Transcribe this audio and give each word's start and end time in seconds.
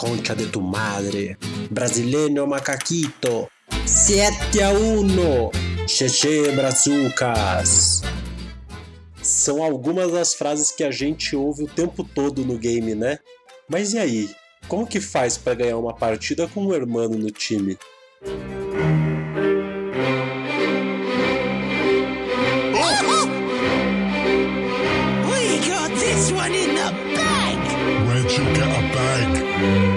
concha 0.00 0.34
de 0.34 0.46
tu 0.46 0.62
madre. 0.62 1.36
Brasileño 1.70 2.46
macaquito. 2.46 3.48
7 3.84 4.62
a 4.62 4.72
1. 4.72 5.50
Cheche 5.86 6.50
Brazucas. 6.52 8.00
São 9.22 9.62
algumas 9.62 10.10
das 10.10 10.32
frases 10.32 10.72
que 10.72 10.82
a 10.82 10.90
gente 10.90 11.36
ouve 11.36 11.64
o 11.64 11.68
tempo 11.68 12.02
todo 12.02 12.42
no 12.46 12.56
game, 12.56 12.94
né? 12.94 13.18
Mas 13.68 13.92
e 13.92 13.98
aí? 13.98 14.30
Como 14.68 14.86
que 14.86 15.00
faz 15.00 15.36
para 15.36 15.54
ganhar 15.54 15.76
uma 15.76 15.94
partida 15.94 16.48
com 16.48 16.64
um 16.66 16.72
hermano 16.72 17.18
no 17.18 17.30
time? 17.30 17.76
We 25.28 25.58
got 25.68 25.90
this 25.98 26.32
one 26.32 26.54
in 26.54 26.74
the 26.74 26.90
bag! 27.14 27.58
Where'd 28.06 28.30
you 28.32 28.44
get 28.54 28.68
a 28.68 28.82
bag? 28.94 29.89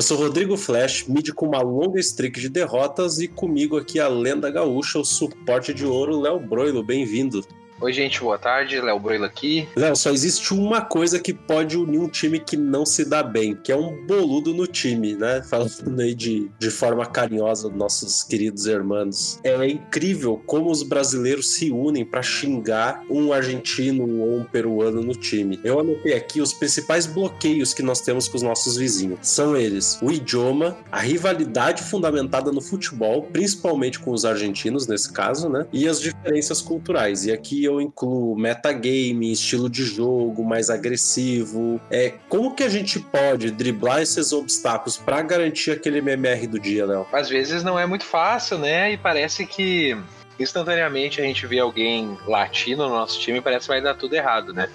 Eu 0.00 0.02
sou 0.02 0.16
Rodrigo 0.16 0.56
Flash, 0.56 1.04
mid 1.06 1.28
com 1.34 1.48
uma 1.48 1.60
longa 1.60 2.00
streak 2.00 2.40
de 2.40 2.48
derrotas 2.48 3.18
e 3.18 3.28
comigo 3.28 3.76
aqui 3.76 4.00
a 4.00 4.08
lenda 4.08 4.50
gaúcha, 4.50 4.98
o 4.98 5.04
suporte 5.04 5.74
de 5.74 5.84
ouro, 5.84 6.18
Léo 6.18 6.40
Broilo. 6.40 6.82
Bem-vindo. 6.82 7.44
Oi, 7.82 7.94
gente, 7.94 8.20
boa 8.20 8.36
tarde. 8.36 8.78
Léo 8.78 9.00
Broilo 9.00 9.24
aqui. 9.24 9.66
Léo, 9.74 9.96
só 9.96 10.10
existe 10.10 10.52
uma 10.52 10.82
coisa 10.82 11.18
que 11.18 11.32
pode 11.32 11.78
unir 11.78 11.98
um 11.98 12.08
time 12.08 12.38
que 12.38 12.54
não 12.54 12.84
se 12.84 13.06
dá 13.06 13.22
bem, 13.22 13.56
que 13.56 13.72
é 13.72 13.76
um 13.76 14.04
boludo 14.06 14.52
no 14.52 14.66
time, 14.66 15.14
né? 15.14 15.42
Falando 15.48 15.98
aí 15.98 16.14
de, 16.14 16.50
de 16.58 16.70
forma 16.70 17.06
carinhosa 17.06 17.70
dos 17.70 17.78
nossos 17.78 18.22
queridos 18.22 18.66
irmãos. 18.66 19.40
É 19.42 19.66
incrível 19.66 20.42
como 20.44 20.70
os 20.70 20.82
brasileiros 20.82 21.54
se 21.54 21.72
unem 21.72 22.04
para 22.04 22.20
xingar 22.20 23.02
um 23.08 23.32
argentino 23.32 24.20
ou 24.20 24.40
um 24.40 24.44
peruano 24.44 25.00
no 25.00 25.14
time. 25.14 25.58
Eu 25.64 25.80
anotei 25.80 26.12
aqui 26.12 26.42
os 26.42 26.52
principais 26.52 27.06
bloqueios 27.06 27.72
que 27.72 27.82
nós 27.82 28.02
temos 28.02 28.28
com 28.28 28.36
os 28.36 28.42
nossos 28.42 28.76
vizinhos. 28.76 29.20
São 29.22 29.56
eles 29.56 29.98
o 30.02 30.10
idioma, 30.10 30.76
a 30.92 31.00
rivalidade 31.00 31.82
fundamentada 31.82 32.52
no 32.52 32.60
futebol, 32.60 33.22
principalmente 33.32 33.98
com 33.98 34.10
os 34.10 34.26
argentinos 34.26 34.86
nesse 34.86 35.10
caso, 35.10 35.48
né? 35.48 35.66
E 35.72 35.88
as 35.88 35.98
diferenças 35.98 36.60
culturais. 36.60 37.24
E 37.24 37.32
aqui 37.32 37.69
eu 37.70 37.80
incluo 37.80 38.36
metagame, 38.36 39.32
estilo 39.32 39.68
de 39.68 39.84
jogo 39.84 40.44
mais 40.44 40.70
agressivo. 40.70 41.80
É, 41.90 42.14
como 42.28 42.54
que 42.54 42.62
a 42.62 42.68
gente 42.68 42.98
pode 42.98 43.50
driblar 43.50 44.02
esses 44.02 44.32
obstáculos 44.32 44.96
para 44.96 45.22
garantir 45.22 45.70
aquele 45.70 45.98
MMR 45.98 46.46
do 46.46 46.58
dia, 46.58 46.84
Léo? 46.84 47.06
Às 47.12 47.28
vezes 47.28 47.62
não 47.62 47.78
é 47.78 47.86
muito 47.86 48.04
fácil, 48.04 48.58
né? 48.58 48.92
E 48.92 48.96
parece 48.96 49.46
que 49.46 49.96
instantaneamente 50.38 51.20
a 51.20 51.24
gente 51.24 51.46
vê 51.46 51.58
alguém 51.58 52.18
latino 52.26 52.88
no 52.88 52.90
nosso 52.90 53.20
time 53.20 53.40
parece 53.40 53.66
que 53.66 53.72
vai 53.72 53.82
dar 53.82 53.94
tudo 53.94 54.14
errado, 54.14 54.52
né? 54.52 54.68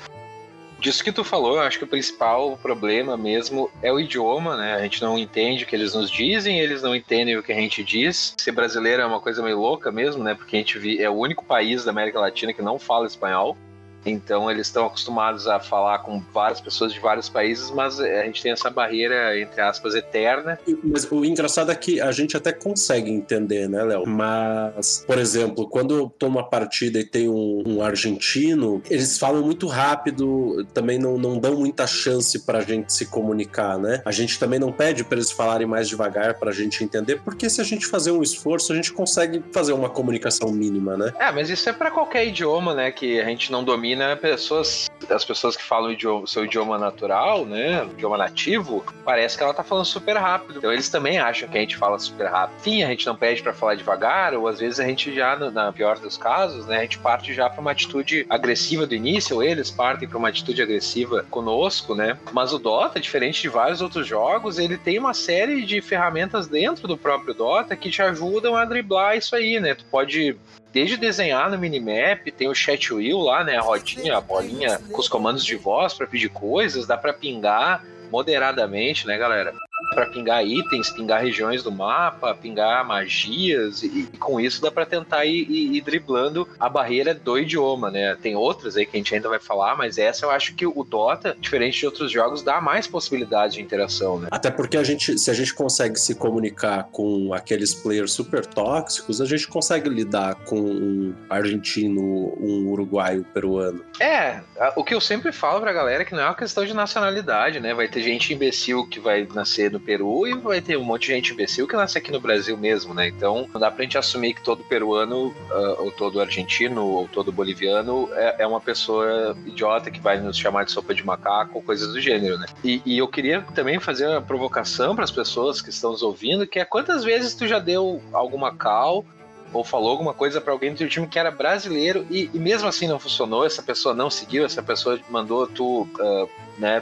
Disso 0.80 1.04
que 1.04 1.12
tu 1.12 1.24
falou, 1.24 1.60
acho 1.60 1.78
que 1.78 1.84
o 1.84 1.88
principal 1.88 2.58
problema 2.62 3.18
mesmo 3.18 3.70
é 3.82 3.92
o 3.92 4.00
idioma, 4.00 4.58
né? 4.58 4.76
A 4.76 4.82
gente 4.82 5.02
não 5.02 5.18
entende 5.18 5.64
o 5.64 5.68
que 5.68 5.76
eles 5.76 5.94
nos 5.94 6.12
dizem, 6.12 6.60
eles 6.60 6.82
não 6.82 6.96
entendem 6.96 7.38
o 7.38 7.44
que 7.44 7.52
a 7.52 7.56
gente 7.56 7.84
diz. 7.84 8.36
Ser 8.38 8.52
brasileiro 8.52 9.02
é 9.02 9.06
uma 9.06 9.20
coisa 9.20 9.42
meio 9.42 9.60
louca 9.60 9.92
mesmo, 9.92 10.24
né? 10.24 10.36
Porque 10.36 10.56
a 10.56 10.60
gente 10.60 11.02
é 11.02 11.10
o 11.10 11.14
único 11.14 11.44
país 11.46 11.86
da 11.86 11.92
América 11.92 12.20
Latina 12.20 12.54
que 12.54 12.62
não 12.62 12.78
fala 12.78 13.08
espanhol. 13.08 13.58
Então 14.06 14.50
eles 14.50 14.68
estão 14.68 14.86
acostumados 14.86 15.48
a 15.48 15.60
falar 15.60 16.00
com 16.00 16.22
várias 16.34 16.62
pessoas 16.62 16.94
de 16.94 17.00
vários 17.00 17.30
países, 17.30 17.72
mas 17.72 18.00
a 18.00 18.24
gente 18.26 18.42
tem 18.42 18.52
essa 18.52 18.70
barreira, 18.70 19.40
entre 19.40 19.62
aspas, 19.62 19.96
eterna. 19.96 20.60
Mas 20.84 21.10
o 21.12 21.26
engraçado 21.26 21.72
é 21.72 21.76
que 21.76 22.00
a 22.00 22.12
gente 22.12 22.38
até 22.38 22.52
consegue 22.52 23.10
entender, 23.12 23.68
né, 23.68 23.84
Léo? 23.84 24.04
Mas, 24.08 25.04
por 25.06 25.18
exemplo, 25.18 25.68
quando 25.68 25.96
eu 25.96 26.10
tô 26.10 26.28
numa 26.28 26.48
partida 26.48 27.00
e 27.00 27.04
tem 27.04 27.30
um, 27.30 27.64
um 27.66 27.82
argentino, 27.82 28.82
eles 28.90 29.18
falam 29.18 29.42
muito 29.42 29.68
rápido, 29.68 30.66
também 30.74 31.00
não, 31.00 31.18
não 31.18 31.40
dão 31.40 31.56
muita 31.56 31.88
chance 31.88 32.46
pra 32.46 32.62
gente 32.62 32.94
se 32.94 33.08
comunicar, 33.08 33.78
né? 33.78 34.02
A 34.06 34.12
gente 34.12 34.38
também 34.38 34.60
não 34.60 34.72
pede 34.72 35.04
pra 35.04 35.18
eles 35.18 35.32
falarem 35.32 35.68
mais 35.68 35.88
devagar 35.88 36.36
pra 36.36 36.52
gente 36.52 36.84
entender, 36.84 37.22
porque 37.24 37.50
se 37.50 37.62
a 37.62 37.64
gente 37.64 37.88
fazer 37.88 38.12
um 38.12 38.22
esforço, 38.22 38.72
a 38.72 38.76
gente 38.76 38.92
consegue 38.92 39.44
fazer 39.52 39.74
uma 39.74 39.90
comunicação 39.90 40.52
mínima, 40.52 40.98
né? 40.98 41.14
É, 41.20 41.32
mas 41.32 41.50
isso 41.50 41.70
é 41.70 41.74
pra 41.74 41.90
qualquer 41.90 42.28
idioma, 42.28 42.74
né? 42.74 42.92
Que 42.92 43.20
a 43.20 43.26
gente 43.26 43.52
não 43.52 43.64
domina. 43.64 43.95
Pessoas, 44.22 44.90
as 45.10 45.24
pessoas 45.24 45.56
que 45.56 45.64
falam 45.64 45.90
o 45.90 45.94
idioma- 45.94 46.28
seu 46.28 46.46
idioma 46.46 46.78
natural, 46.78 47.46
né? 47.46 47.84
Idioma 47.92 48.18
nativo, 48.18 48.84
parece 49.04 49.38
que 49.38 49.44
ela 49.44 49.54
tá 49.54 49.64
falando 49.64 49.86
super 49.86 50.18
rápido. 50.18 50.58
Então 50.58 50.72
eles 50.72 50.90
também 50.90 51.18
acham 51.18 51.48
que 51.48 51.58
a 51.58 51.62
gente 51.62 51.78
fala 51.78 51.98
super 52.00 52.26
rápido. 52.28 52.60
Sim, 52.62 52.84
a 52.84 52.88
gente 52.88 53.06
não 53.06 53.16
pede 53.16 53.42
pra 53.44 53.54
falar 53.54 53.76
devagar, 53.76 54.34
ou 54.34 54.48
às 54.48 54.60
vezes 54.60 54.80
a 54.80 54.86
gente 54.86 55.14
já, 55.14 55.36
na 55.36 55.72
pior 55.72 56.00
dos 56.00 56.18
casos, 56.18 56.66
né? 56.66 56.80
A 56.80 56.82
gente 56.82 57.00
parte 57.00 57.34
já 57.34 57.50
pra 57.50 57.62
uma 57.62 57.72
atitude 57.72 58.26
agressiva 58.30 58.86
do 58.86 58.96
início, 58.96 59.36
ou 59.36 59.44
eles 59.44 59.70
partem 59.72 60.08
pra 60.08 60.18
uma 60.18 60.30
atitude 60.30 60.62
agressiva 60.62 61.26
conosco, 61.30 61.94
né? 61.96 62.18
Mas 62.32 62.54
o 62.54 62.60
Dota, 62.60 63.00
diferente 63.00 63.42
de 63.42 63.50
vários 63.50 63.82
outros 63.82 64.08
jogos, 64.08 64.58
ele 64.58 64.78
tem 64.78 64.98
uma 64.98 65.14
série 65.14 65.62
de 65.64 65.82
ferramentas 65.82 66.48
dentro 66.48 66.88
do 66.88 66.98
próprio 66.98 67.34
Dota 67.34 67.76
que 67.76 67.90
te 67.90 68.02
ajudam 68.02 68.56
a 68.56 68.66
driblar 68.66 69.18
isso 69.18 69.36
aí, 69.36 69.60
né? 69.60 69.76
Tu 69.76 69.86
pode 69.86 70.36
desde 70.76 70.98
desenhar 70.98 71.50
no 71.50 71.58
minimap, 71.58 72.30
tem 72.38 72.50
o 72.50 72.54
chat 72.54 72.94
wheel 72.94 73.20
lá, 73.20 73.46
né, 73.46 73.56
a 73.56 73.62
rodinha, 73.62 74.18
a 74.18 74.20
bolinha 74.20 74.78
com 74.92 75.00
os 75.00 75.08
comandos 75.08 75.46
de 75.46 75.56
voz 75.56 75.94
para 75.94 76.06
pedir 76.06 76.28
coisas, 76.28 76.86
dá 76.86 76.98
para 76.98 77.14
pingar 77.14 77.82
moderadamente, 78.12 79.08
né, 79.08 79.18
galera? 79.18 79.54
Para 79.96 80.08
pingar 80.08 80.46
itens, 80.46 80.90
pingar 80.90 81.22
regiões 81.24 81.64
do 81.64 81.72
mapa, 81.72 82.36
pingar 82.36 82.86
magias 82.86 83.82
e, 83.82 83.88
e 83.88 84.18
com 84.20 84.40
isso 84.40 84.62
dá 84.62 84.70
para 84.70 84.86
tentar 84.86 85.26
ir, 85.26 85.50
ir- 85.50 85.78
ir 85.78 85.82
driblando 85.82 86.48
a 86.60 86.68
barreira 86.70 87.14
do 87.14 87.40
idioma, 87.40 87.90
né? 87.90 88.16
Tem 88.22 88.36
outras 88.36 88.76
aí 88.76 88.86
que 88.86 88.96
a 88.96 89.00
gente 89.00 89.16
ainda 89.16 89.30
vai 89.30 89.40
falar, 89.40 89.76
mas 89.78 89.98
essa 89.98 90.26
eu 90.26 90.32
acho 90.32 90.54
que 90.54 90.66
o 90.68 90.84
Dota, 90.84 91.36
diferente 91.40 91.80
de 91.80 91.86
outros 91.86 92.12
jogos, 92.12 92.44
dá 92.44 92.60
mais 92.60 92.86
possibilidades 92.88 93.56
de 93.56 93.62
interação, 93.62 94.20
né? 94.20 94.28
Até 94.32 94.52
porque 94.52 94.76
a 94.78 94.84
gente, 94.84 95.18
se 95.18 95.32
a 95.32 95.34
gente 95.34 95.54
consegue 95.54 95.98
se 96.00 96.14
comunicar 96.14 96.84
com 96.92 97.34
aqueles 97.34 97.74
players 97.74 98.12
super 98.12 98.46
tóxicos, 98.46 99.22
a 99.22 99.26
gente 99.26 99.48
consegue 99.48 99.90
lidar 99.90 100.36
com 100.36 100.60
um 100.60 101.16
argentino, 101.30 102.02
um 102.40 102.68
uruguaio, 102.70 103.22
um 103.22 103.24
peruano. 103.24 103.84
É, 104.00 104.42
o 104.76 104.84
que 104.84 104.94
eu 104.94 105.00
sempre 105.02 105.32
falo 105.32 105.62
pra 105.62 105.72
galera 105.72 106.02
é 106.02 106.06
que 106.06 106.14
não 106.14 106.22
é 106.22 106.26
uma 106.26 106.36
questão 106.36 106.66
de 106.66 106.74
nacionalidade, 106.74 107.60
né? 107.60 107.74
Vai 107.74 107.88
ter 107.88 108.02
gente 108.02 108.34
imbecil 108.34 108.86
que 108.88 109.00
vai 109.00 109.28
nascer 109.34 109.72
no 109.72 109.80
Peru 109.86 110.28
e 110.28 110.34
vai 110.34 110.62
ter 110.62 110.78
um 110.78 110.84
monte 110.84 111.08
de 111.08 111.14
gente 111.14 111.34
imbecil 111.34 111.68
que 111.68 111.76
nasce 111.76 111.98
aqui 111.98 112.12
no 112.12 112.20
Brasil 112.20 112.58
mesmo, 112.58 112.94
né? 112.94 113.08
Então 113.08 113.48
não 113.54 113.60
dá 113.62 113.70
pra 113.70 113.84
gente 113.84 113.98
assumir 113.98 114.34
que 114.34 114.42
todo 114.42 114.64
peruano, 114.64 115.34
ah, 115.52 115.76
ou 115.80 115.92
todo 115.92 116.20
argentino, 116.20 116.86
ou 116.86 117.08
todo 117.08 117.32
boliviano 117.32 118.10
é, 118.14 118.38
é 118.40 118.48
uma 118.48 118.60
pessoa 118.60 119.38
idiota 119.46 119.92
que 119.92 120.00
vai 120.00 120.20
nos 120.20 120.38
chamar 120.38 120.66
de 120.66 120.72
sopa 120.72 120.94
de 120.94 121.06
macaco 121.06 121.52
ou 121.56 121.62
coisas 121.62 121.94
do 121.94 122.02
gênero, 122.02 122.38
né? 122.38 122.48
E, 122.64 122.82
e 122.86 122.98
eu 122.98 123.08
queria 123.08 123.42
também 123.54 123.80
fazer 123.80 124.08
uma 124.08 124.22
provocação 124.22 124.96
pras 124.96 125.12
pessoas 125.12 125.62
que 125.62 125.70
estão 125.70 125.92
nos 125.92 126.02
ouvindo, 126.02 126.48
que 126.48 126.60
é 126.60 126.66
quantas 126.66 127.04
vezes 127.04 127.36
tu 127.36 127.48
já 127.48 127.60
deu 127.60 128.02
alguma 128.12 128.56
cal 128.56 129.06
ou 129.54 129.64
falou 129.64 129.92
alguma 129.92 130.14
coisa 130.14 130.42
pra 130.42 130.52
alguém 130.52 130.72
do 130.72 130.78
teu 130.78 130.90
time 130.90 131.08
que 131.08 131.18
era 131.18 131.32
brasileiro 131.32 132.06
e, 132.10 132.30
e 132.34 132.40
mesmo 132.40 132.68
assim 132.68 132.88
não 132.88 133.00
funcionou, 133.00 133.46
essa 133.46 133.64
pessoa 133.64 133.96
não 133.96 134.10
seguiu, 134.10 134.46
essa 134.46 134.62
pessoa 134.62 135.00
mandou 135.10 135.48
tu, 135.48 135.88
ah, 136.00 136.26
né, 136.58 136.82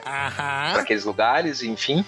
pra 0.74 0.82
aqueles 0.82 1.04
lugares, 1.04 1.62
enfim. 1.62 2.04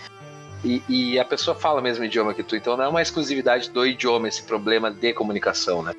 E, 0.65 0.81
e 0.89 1.19
a 1.19 1.23
pessoa 1.23 1.55
fala 1.55 1.79
o 1.79 1.83
mesmo 1.83 2.03
idioma 2.03 2.33
que 2.33 2.41
tu, 2.41 2.55
então 2.55 2.75
não 2.75 2.83
é 2.83 2.87
uma 2.87 3.01
exclusividade 3.01 3.69
do 3.69 3.85
idioma 3.85 4.27
esse 4.27 4.41
problema 4.41 4.91
de 4.91 5.13
comunicação, 5.13 5.83
né? 5.83 5.93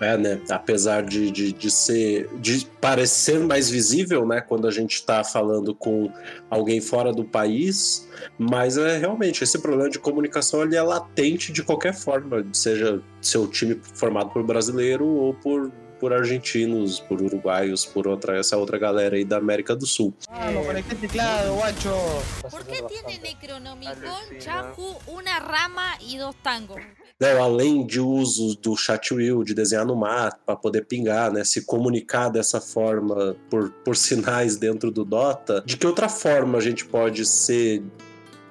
É, 0.00 0.16
né? 0.16 0.40
Apesar 0.48 1.02
de, 1.02 1.28
de, 1.28 1.52
de 1.52 1.70
ser. 1.72 2.28
de 2.36 2.64
parecer 2.80 3.40
mais 3.40 3.68
visível, 3.68 4.24
né? 4.24 4.40
Quando 4.40 4.68
a 4.68 4.70
gente 4.70 5.04
tá 5.04 5.24
falando 5.24 5.74
com 5.74 6.12
alguém 6.48 6.80
fora 6.80 7.12
do 7.12 7.24
país, 7.24 8.08
mas 8.38 8.78
é 8.78 8.96
realmente 8.96 9.42
esse 9.42 9.58
problema 9.58 9.90
de 9.90 9.98
comunicação 9.98 10.62
ele 10.62 10.76
é 10.76 10.82
latente 10.82 11.52
de 11.52 11.64
qualquer 11.64 11.92
forma, 11.92 12.46
seja 12.52 13.02
seu 13.20 13.48
time 13.48 13.80
formado 13.94 14.30
por 14.30 14.44
brasileiro 14.44 15.04
ou 15.04 15.34
por, 15.34 15.72
por 15.98 16.12
argentinos, 16.12 17.00
por 17.00 17.20
uruguaios, 17.20 17.84
por 17.84 18.06
outra, 18.06 18.38
essa 18.38 18.56
outra 18.56 18.78
galera 18.78 19.16
aí 19.16 19.24
da 19.24 19.36
América 19.36 19.74
do 19.74 19.86
Sul. 19.86 20.14
¿Por 22.50 22.64
qué 22.64 22.82
tiene 22.82 23.18
Necronomicon, 23.18 24.38
Chaku, 24.38 24.96
una 25.06 25.38
rama 25.38 25.96
y 26.00 26.18
dos 26.18 26.34
tangos? 26.42 26.80
né, 27.20 27.36
além 27.36 27.84
de 27.84 28.00
uso 28.00 28.54
do 28.56 28.76
chat 28.76 29.12
wheel, 29.12 29.42
de 29.42 29.52
desenhar 29.54 29.84
no 29.84 29.96
mapa 29.96 30.38
para 30.46 30.56
poder 30.56 30.86
pingar, 30.86 31.32
né, 31.32 31.42
se 31.44 31.62
comunicar 31.62 32.28
dessa 32.28 32.60
forma 32.60 33.36
por, 33.50 33.70
por 33.84 33.96
sinais 33.96 34.56
dentro 34.56 34.90
do 34.90 35.04
Dota, 35.04 35.62
de 35.66 35.76
que 35.76 35.86
outra 35.86 36.08
forma 36.08 36.58
a 36.58 36.60
gente 36.60 36.84
pode 36.84 37.26
ser 37.26 37.82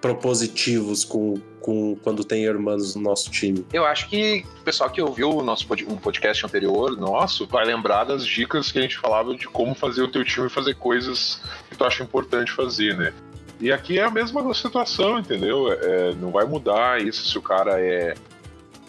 propositivos 0.01 1.03
com, 1.03 1.35
com 1.59 1.95
quando 2.03 2.23
tem 2.23 2.43
irmãos 2.43 2.95
no 2.95 3.01
nosso 3.01 3.29
time? 3.31 3.65
Eu 3.73 3.85
acho 3.85 4.09
que 4.09 4.45
o 4.59 4.63
pessoal 4.63 4.89
que 4.89 5.01
ouviu 5.01 5.29
o 5.29 5.43
nosso 5.43 5.67
um 5.87 5.97
podcast 5.97 6.45
anterior 6.45 6.95
nosso 6.97 7.47
Vai 7.47 7.65
lembrar 7.65 8.03
das 8.03 8.25
dicas 8.25 8.71
que 8.71 8.79
a 8.79 8.81
gente 8.81 8.97
falava 8.97 9.35
de 9.35 9.47
como 9.47 9.73
fazer 9.73 10.01
o 10.01 10.07
teu 10.07 10.23
time 10.23 10.49
fazer 10.49 10.75
coisas 10.75 11.41
que 11.69 11.77
tu 11.77 11.83
acha 11.83 12.03
importante 12.03 12.51
fazer, 12.51 12.95
né? 12.95 13.13
E 13.59 13.71
aqui 13.71 13.97
é 13.97 14.03
a 14.03 14.11
mesma 14.11 14.53
situação, 14.53 15.17
entendeu? 15.17 15.71
É, 15.71 16.13
não 16.13 16.31
vai 16.31 16.45
mudar 16.45 17.01
isso 17.01 17.25
se 17.27 17.37
o 17.37 17.41
cara 17.41 17.81
é 17.81 18.13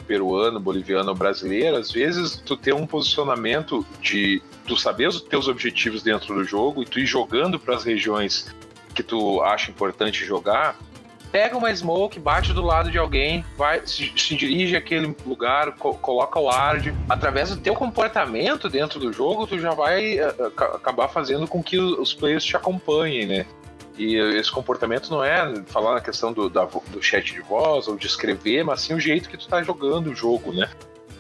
peruano, 0.07 0.59
boliviano 0.59 1.11
ou 1.11 1.15
brasileiro, 1.15 1.77
às 1.77 1.93
vezes 1.93 2.43
tu 2.45 2.57
ter 2.57 2.75
um 2.75 2.87
posicionamento 2.87 3.87
de 4.01 4.43
tu 4.67 4.77
saber 4.77 5.07
os 5.07 5.21
teus 5.21 5.49
objetivos 5.49 6.03
dentro 6.03 6.35
do 6.35 6.45
jogo 6.45 6.83
e 6.83 6.87
tu 6.87 6.99
ir 6.99 7.07
jogando 7.07 7.59
para 7.61 7.75
as 7.77 7.85
regiões 7.85 8.55
que 8.95 9.03
tu 9.03 9.41
acha 9.43 9.71
importante 9.71 10.25
jogar, 10.25 10.77
pega 11.31 11.57
uma 11.57 11.75
smoke, 11.75 12.19
bate 12.19 12.53
do 12.53 12.63
lado 12.63 12.91
de 12.91 12.99
alguém, 12.99 13.45
vai 13.57 13.83
se, 13.87 14.13
se 14.17 14.35
dirige 14.35 14.77
àquele 14.77 15.15
lugar, 15.27 15.73
co 15.73 15.95
coloca 15.95 16.39
o 16.39 16.49
ard. 16.49 16.95
Através 17.09 17.51
do 17.51 17.57
teu 17.57 17.75
comportamento 17.75 18.69
dentro 18.69 18.99
do 18.99 19.13
jogo, 19.13 19.47
tu 19.47 19.59
já 19.59 19.73
vai 19.73 20.19
uh, 20.19 20.53
acabar 20.75 21.09
fazendo 21.09 21.47
com 21.47 21.63
que 21.63 21.79
os 21.79 22.15
players 22.15 22.45
te 22.45 22.57
acompanhem, 22.57 23.27
né? 23.27 23.47
E 23.97 24.17
esse 24.37 24.51
comportamento 24.51 25.11
não 25.11 25.25
é 25.25 25.63
falar 25.67 25.95
na 25.95 26.01
questão 26.01 26.33
do, 26.33 26.49
da, 26.49 26.65
do 26.65 27.03
chat 27.03 27.33
de 27.33 27.41
voz 27.41 27.89
ou 27.89 27.97
de 27.97 28.07
escrever, 28.07 28.65
mas 28.65 28.83
sim 28.83 28.95
o 28.95 29.01
jeito 29.01 29.29
que 29.29 29.37
tu 29.37 29.49
tá 29.49 29.61
jogando 29.63 30.11
o 30.11 30.15
jogo, 30.15 30.53
né? 30.53 30.71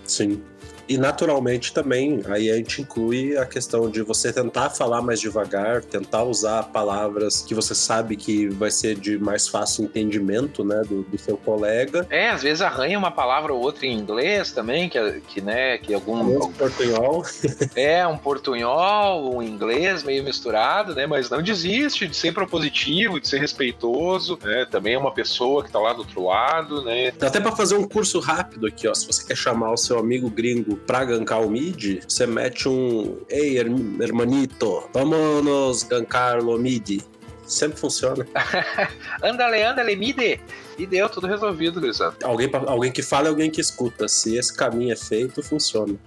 Sim. 0.05 0.43
E 0.88 0.96
naturalmente 0.96 1.73
também, 1.73 2.23
aí 2.26 2.50
a 2.50 2.56
gente 2.56 2.81
inclui 2.81 3.37
a 3.37 3.44
questão 3.44 3.90
de 3.90 4.00
você 4.00 4.32
tentar 4.32 4.70
falar 4.70 5.02
mais 5.02 5.20
devagar, 5.20 5.85
tentar 5.85 6.25
usar 6.25 6.62
palavras 6.64 7.43
que 7.43 7.55
você 7.55 7.75
sabe 7.75 8.17
que 8.17 8.49
vai 8.49 8.70
ser 8.70 8.94
de 8.94 9.19
mais 9.19 9.46
fácil 9.46 9.85
entendimento, 9.85 10.64
né, 10.64 10.81
do, 10.88 11.02
do 11.02 11.19
seu 11.19 11.37
colega. 11.37 12.06
É, 12.08 12.31
às 12.31 12.43
vezes 12.43 12.62
arranha 12.62 12.99
uma 12.99 13.11
palavra 13.11 13.52
ou 13.52 13.61
outra 13.61 13.85
em 13.85 13.99
inglês 13.99 14.50
também, 14.50 14.88
que, 14.88 15.20
que 15.29 15.40
né, 15.43 15.76
que 15.76 15.93
algum... 15.93 16.19
Um 16.19 16.52
portunhol. 16.52 17.23
é, 17.76 18.06
um 18.06 18.17
portunhol, 18.17 19.37
um 19.37 19.43
inglês 19.43 20.02
meio 20.02 20.25
misturado, 20.25 20.94
né, 20.94 21.06
mas 21.06 21.29
não 21.29 21.43
desiste 21.43 22.08
de 22.08 22.17
ser 22.17 22.32
propositivo, 22.32 23.20
de 23.20 23.29
ser 23.29 23.41
respeitoso, 23.41 24.38
né, 24.43 24.67
também 24.70 24.94
é 24.94 24.99
uma 24.99 25.12
pessoa 25.12 25.62
que 25.62 25.70
tá 25.70 25.79
lá 25.79 25.93
do 25.93 25.99
outro 25.99 26.25
lado, 26.25 26.82
né. 26.82 27.11
Dá 27.11 27.26
até 27.26 27.41
para 27.41 27.52
fazer 27.55 27.76
um 27.76 27.87
curso 27.87 28.20
rápido 28.20 28.67
aqui, 28.67 28.88
ó, 28.88 28.94
se 28.94 29.06
você 29.06 29.23
quer 29.23 29.37
chamar 29.37 29.73
o 29.73 29.76
seu 29.76 29.99
amigo 29.99 30.31
gringo 30.31 30.78
pra 30.87 31.05
gankar 31.05 31.43
o 31.43 31.51
mid, 31.51 32.03
você 32.07 32.27
mete 32.27 32.69
um 32.69 33.19
Ei, 33.29 33.59
hermanito, 33.59 34.89
vamos 34.93 35.83
gankar 35.85 36.41
o 36.41 36.59
mid. 36.59 37.03
Sempre 37.49 37.79
funciona. 37.79 38.27
andale, 39.25 39.63
andale, 39.63 39.97
mide. 39.97 40.39
E 40.79 40.87
deu 40.87 41.09
tudo 41.09 41.27
resolvido, 41.27 41.81
Luizão. 41.81 42.13
Alguém, 42.23 42.51
alguém 42.53 42.93
que 42.93 43.03
fala 43.03 43.27
e 43.27 43.31
alguém 43.31 43.51
que 43.51 43.61
escuta. 43.61 44.07
Se 44.07 44.37
esse 44.37 44.55
caminho 44.55 44.93
é 44.93 44.97
feito, 44.97 45.43
funciona. 45.43 45.99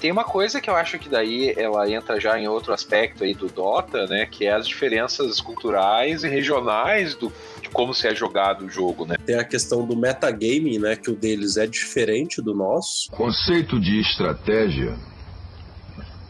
Tem 0.00 0.12
uma 0.12 0.24
coisa 0.24 0.60
que 0.60 0.68
eu 0.68 0.76
acho 0.76 0.98
que 0.98 1.08
daí 1.08 1.54
ela 1.56 1.90
entra 1.90 2.20
já 2.20 2.38
em 2.38 2.46
outro 2.46 2.72
aspecto 2.72 3.24
aí 3.24 3.34
do 3.34 3.46
Dota, 3.46 4.06
né? 4.06 4.26
Que 4.26 4.46
é 4.46 4.52
as 4.52 4.68
diferenças 4.68 5.40
culturais 5.40 6.22
e 6.22 6.28
regionais 6.28 7.14
do, 7.14 7.32
de 7.62 7.70
como 7.70 7.94
se 7.94 8.06
é 8.06 8.14
jogado 8.14 8.66
o 8.66 8.70
jogo, 8.70 9.06
né? 9.06 9.16
Tem 9.24 9.38
a 9.38 9.44
questão 9.44 9.86
do 9.86 9.96
metagaming, 9.96 10.78
né? 10.78 10.96
Que 10.96 11.10
o 11.10 11.16
deles 11.16 11.56
é 11.56 11.66
diferente 11.66 12.42
do 12.42 12.54
nosso. 12.54 13.10
Conceito 13.10 13.80
de 13.80 13.98
estratégia, 13.98 14.94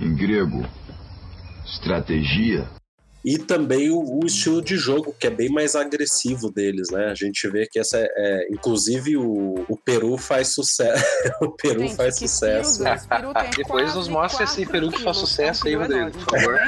em 0.01 0.15
grego, 0.15 0.65
estratégia, 1.65 2.69
e 3.26 3.38
também 3.38 3.90
o, 3.90 3.99
o, 3.99 4.25
estilo 4.25 4.62
de 4.62 4.76
jogo, 4.76 5.12
que 5.19 5.26
é 5.26 5.31
bem 5.31 5.49
mais 5.49 5.75
agressivo 5.75 6.49
deles, 6.49 6.90
né? 6.93 7.06
A 7.06 7.14
gente 7.17 7.49
vê 7.49 7.67
que 7.67 7.76
essa 7.76 7.99
é, 7.99 8.08
é 8.17 8.49
inclusive 8.52 9.17
o, 9.17 9.64
o 9.69 9.76
Peru 9.76 10.17
faz 10.17 10.55
sucesso. 10.55 11.05
o 11.43 11.50
Peru 11.50 11.81
gente, 11.81 11.96
faz 11.96 12.19
sucesso. 12.19 12.84
Depois 13.56 13.96
nos 13.96 14.06
mostra 14.06 14.44
esse 14.44 14.64
Peru 14.64 14.93
que 14.93 15.02
faz 15.02 15.17
sucesso 15.17 15.67
aí, 15.67 15.75
Rodrigo, 15.75 16.12
por 16.12 16.38
favor. 16.38 16.61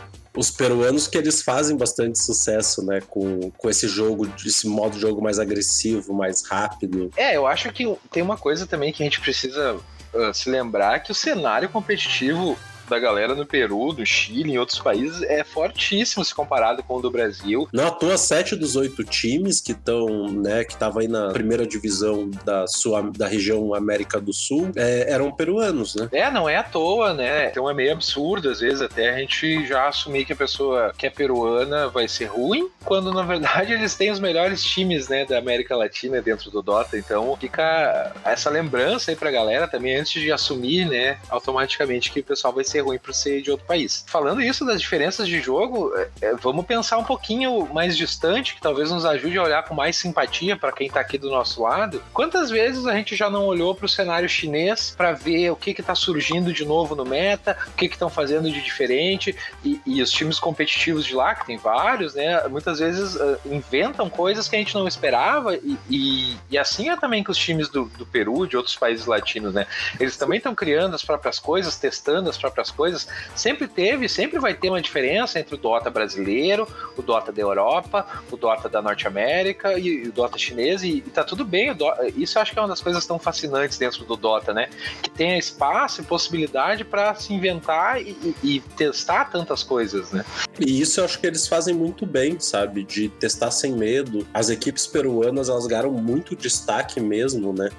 os 0.34 0.50
peruanos 0.50 1.06
que 1.06 1.18
eles 1.18 1.42
fazem 1.42 1.76
bastante 1.76 2.18
sucesso, 2.18 2.82
né, 2.82 3.02
com, 3.06 3.50
com 3.50 3.68
esse 3.68 3.86
jogo, 3.86 4.26
esse 4.46 4.66
modo 4.66 4.94
de 4.94 5.00
jogo 5.00 5.20
mais 5.20 5.38
agressivo, 5.38 6.14
mais 6.14 6.42
rápido. 6.46 7.10
É, 7.18 7.36
eu 7.36 7.46
acho 7.46 7.70
que 7.70 7.94
tem 8.10 8.22
uma 8.22 8.38
coisa 8.38 8.66
também 8.66 8.94
que 8.94 9.02
a 9.02 9.04
gente 9.04 9.20
precisa 9.20 9.74
uh, 9.74 10.32
se 10.32 10.48
lembrar 10.48 11.00
que 11.00 11.12
o 11.12 11.14
cenário 11.14 11.68
competitivo 11.68 12.56
da 12.90 12.98
galera 12.98 13.34
no 13.34 13.46
Peru, 13.46 13.92
no 13.92 14.04
Chile, 14.04 14.52
em 14.52 14.58
outros 14.58 14.78
países, 14.78 15.22
é 15.22 15.42
fortíssimo 15.44 16.24
se 16.24 16.34
comparado 16.34 16.82
com 16.82 16.96
o 16.96 17.00
do 17.00 17.10
Brasil. 17.10 17.68
Não 17.72 17.86
à 17.86 17.90
toa, 17.90 18.18
sete 18.18 18.56
dos 18.56 18.76
oito 18.76 19.04
times 19.04 19.60
que 19.60 19.72
estão, 19.72 20.30
né, 20.30 20.64
que 20.64 20.72
estavam 20.72 21.00
aí 21.00 21.08
na 21.08 21.28
primeira 21.30 21.66
divisão 21.66 22.28
da, 22.44 22.66
sua, 22.66 23.02
da 23.02 23.26
região 23.26 23.74
América 23.74 24.20
do 24.20 24.32
Sul, 24.32 24.70
é, 24.76 25.12
eram 25.12 25.30
peruanos, 25.30 25.94
né? 25.94 26.08
É, 26.12 26.30
não 26.30 26.48
é 26.48 26.56
à 26.56 26.62
toa, 26.62 27.14
né? 27.14 27.48
Então 27.48 27.70
é 27.70 27.74
meio 27.74 27.92
absurdo, 27.92 28.50
às 28.50 28.60
vezes, 28.60 28.82
até 28.82 29.10
a 29.10 29.18
gente 29.18 29.66
já 29.66 29.88
assumir 29.88 30.24
que 30.24 30.32
a 30.32 30.36
pessoa 30.36 30.92
que 30.96 31.06
é 31.06 31.10
peruana 31.10 31.88
vai 31.88 32.08
ser 32.08 32.26
ruim, 32.26 32.68
quando 32.84 33.12
na 33.12 33.22
verdade 33.22 33.72
eles 33.74 33.94
têm 33.94 34.10
os 34.10 34.20
melhores 34.20 34.62
times, 34.62 35.08
né, 35.08 35.24
da 35.24 35.38
América 35.38 35.76
Latina 35.76 36.20
dentro 36.20 36.50
do 36.50 36.60
Dota. 36.60 36.98
Então 36.98 37.36
fica 37.40 38.12
essa 38.24 38.50
lembrança 38.50 39.10
aí 39.10 39.16
pra 39.16 39.30
galera 39.30 39.68
também, 39.68 39.96
antes 39.96 40.20
de 40.20 40.32
assumir, 40.32 40.86
né, 40.86 41.18
automaticamente 41.28 42.10
que 42.10 42.20
o 42.20 42.24
pessoal 42.24 42.52
vai 42.52 42.64
ser 42.64 42.79
ser 42.80 42.82
ruim 42.82 42.98
por 42.98 43.14
ser 43.14 43.42
de 43.42 43.50
outro 43.50 43.66
país. 43.66 44.04
Falando 44.06 44.42
isso 44.42 44.64
das 44.64 44.80
diferenças 44.80 45.28
de 45.28 45.40
jogo, 45.40 45.92
é, 45.96 46.08
é, 46.22 46.34
vamos 46.34 46.64
pensar 46.64 46.98
um 46.98 47.04
pouquinho 47.04 47.68
mais 47.72 47.96
distante, 47.96 48.54
que 48.54 48.60
talvez 48.60 48.90
nos 48.90 49.04
ajude 49.04 49.38
a 49.38 49.42
olhar 49.42 49.62
com 49.64 49.74
mais 49.74 49.96
simpatia 49.96 50.56
para 50.56 50.72
quem 50.72 50.90
tá 50.90 51.00
aqui 51.00 51.18
do 51.18 51.30
nosso 51.30 51.62
lado. 51.62 52.02
Quantas 52.12 52.50
vezes 52.50 52.86
a 52.86 52.94
gente 52.94 53.14
já 53.14 53.30
não 53.30 53.46
olhou 53.46 53.74
para 53.74 53.86
o 53.86 53.88
cenário 53.88 54.28
chinês 54.28 54.94
para 54.96 55.12
ver 55.12 55.50
o 55.50 55.56
que 55.56 55.74
que 55.74 55.82
tá 55.82 55.94
surgindo 55.94 56.52
de 56.52 56.64
novo 56.64 56.94
no 56.94 57.04
meta, 57.04 57.56
o 57.68 57.72
que 57.72 57.88
que 57.88 57.94
estão 57.94 58.08
fazendo 58.08 58.50
de 58.50 58.60
diferente 58.62 59.36
e, 59.64 59.80
e, 59.86 60.02
os 60.02 60.10
times 60.10 60.38
competitivos 60.38 61.04
de 61.04 61.14
lá, 61.14 61.34
que 61.34 61.46
tem 61.46 61.58
vários, 61.58 62.14
né, 62.14 62.46
muitas 62.48 62.78
vezes 62.78 63.14
uh, 63.16 63.38
inventam 63.44 64.08
coisas 64.08 64.48
que 64.48 64.56
a 64.56 64.58
gente 64.58 64.74
não 64.74 64.88
esperava 64.88 65.54
e, 65.54 65.76
e, 65.88 66.36
e 66.50 66.58
assim 66.58 66.88
é 66.88 66.96
também 66.96 67.22
com 67.22 67.32
os 67.32 67.38
times 67.38 67.68
do, 67.68 67.84
do 67.86 68.06
Peru, 68.06 68.46
de 68.46 68.56
outros 68.56 68.76
países 68.76 69.06
latinos, 69.06 69.52
né? 69.52 69.66
Eles 69.98 70.16
também 70.16 70.38
estão 70.38 70.54
criando 70.54 70.94
as 70.94 71.04
próprias 71.04 71.38
coisas, 71.38 71.76
testando 71.76 72.30
as 72.30 72.38
próprias 72.38 72.69
coisas, 72.70 73.08
sempre 73.34 73.66
teve, 73.66 74.08
sempre 74.08 74.38
vai 74.38 74.54
ter 74.54 74.68
uma 74.68 74.80
diferença 74.80 75.38
entre 75.38 75.54
o 75.54 75.58
Dota 75.58 75.90
brasileiro, 75.90 76.66
o 76.96 77.02
Dota 77.02 77.32
da 77.32 77.40
Europa, 77.40 78.06
o 78.30 78.36
Dota 78.36 78.68
da 78.68 78.80
Norte 78.82 79.06
América 79.06 79.78
e, 79.78 80.08
o 80.08 80.12
Dota 80.12 80.38
chinês, 80.38 80.82
e, 80.82 80.98
e 80.98 81.00
tá 81.02 81.24
tudo 81.24 81.44
bem. 81.44 81.76
isso 82.16 82.38
eu 82.38 82.42
acho 82.42 82.52
que 82.52 82.58
é 82.58 82.62
uma 82.62 82.68
das 82.68 82.80
coisas 82.80 83.06
tão 83.06 83.18
fascinantes 83.18 83.78
dentro 83.78 84.04
do 84.04 84.16
Dota, 84.16 84.52
né? 84.52 84.68
Que 85.02 85.10
tem 85.10 85.38
espaço 85.38 86.00
e 86.00 86.04
possibilidade 86.04 86.84
para 86.84 87.14
se 87.14 87.32
inventar 87.32 88.00
e, 88.00 88.34
e, 88.42 88.60
testar 88.76 89.26
tantas 89.26 89.62
coisas, 89.62 90.10
né? 90.10 90.24
E 90.58 90.80
isso 90.80 91.00
eu 91.00 91.04
acho 91.04 91.18
que 91.18 91.26
eles 91.26 91.46
fazem 91.46 91.74
muito 91.74 92.06
bem, 92.06 92.38
sabe? 92.38 92.84
De 92.84 93.08
testar 93.08 93.50
sem 93.50 93.72
medo. 93.72 94.26
As 94.32 94.50
equipes 94.50 94.86
peruanas, 94.86 95.48
elas 95.48 95.66
ganharam 95.66 95.92
muito 95.92 96.36
destaque 96.36 97.00
mesmo, 97.00 97.52
né? 97.52 97.70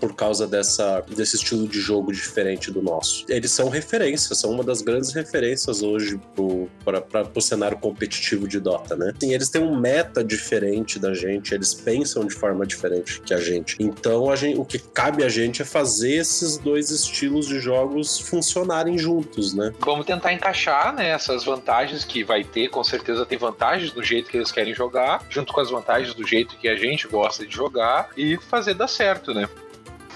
Por 0.00 0.14
causa 0.14 0.46
dessa, 0.46 1.04
desse 1.14 1.36
estilo 1.36 1.68
de 1.68 1.80
jogo 1.80 2.12
diferente 2.12 2.70
do 2.70 2.80
nosso. 2.80 3.24
Eles 3.28 3.50
são 3.50 3.68
referências, 3.68 4.38
são 4.38 4.50
uma 4.50 4.64
das 4.64 4.80
grandes 4.80 5.12
referências 5.12 5.82
hoje 5.82 6.18
para 6.84 7.28
o 7.34 7.40
cenário 7.40 7.78
competitivo 7.78 8.48
de 8.48 8.58
Dota, 8.58 8.96
né? 8.96 9.12
Eles 9.22 9.50
têm 9.50 9.62
um 9.62 9.78
meta 9.78 10.24
diferente 10.24 10.98
da 10.98 11.14
gente, 11.14 11.54
eles 11.54 11.74
pensam 11.74 12.24
de 12.26 12.34
forma 12.34 12.66
diferente 12.66 13.20
que 13.20 13.34
a 13.34 13.38
gente. 13.38 13.76
Então, 13.78 14.30
a 14.30 14.36
gente, 14.36 14.58
o 14.58 14.64
que 14.64 14.78
cabe 14.78 15.22
a 15.22 15.28
gente 15.28 15.62
é 15.62 15.64
fazer 15.64 16.14
esses 16.14 16.56
dois 16.56 16.90
estilos 16.90 17.46
de 17.46 17.60
jogos 17.60 18.18
funcionarem 18.18 18.96
juntos, 18.98 19.52
né? 19.54 19.72
Vamos 19.80 20.06
tentar 20.06 20.32
encaixar 20.32 20.94
né, 20.94 21.10
essas 21.10 21.44
vantagens 21.44 22.04
que 22.04 22.24
vai 22.24 22.42
ter, 22.42 22.68
com 22.68 22.82
certeza 22.82 23.26
tem 23.26 23.36
vantagens 23.38 23.92
do 23.92 24.02
jeito 24.02 24.30
que 24.30 24.36
eles 24.36 24.50
querem 24.50 24.74
jogar, 24.74 25.24
junto 25.28 25.52
com 25.52 25.60
as 25.60 25.70
vantagens 25.70 26.14
do 26.14 26.26
jeito 26.26 26.56
que 26.56 26.68
a 26.68 26.76
gente 26.76 27.06
gosta 27.08 27.46
de 27.46 27.54
jogar 27.54 28.10
e 28.16 28.36
fazer 28.36 28.74
dar 28.74 28.88
certo, 28.88 29.34
né? 29.34 29.48